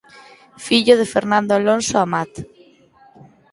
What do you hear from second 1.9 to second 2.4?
Amat.